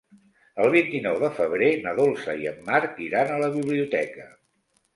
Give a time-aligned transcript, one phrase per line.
[0.61, 4.31] El vint-i-nou de febrer na Dolça i en Marc iran a la biblioteca.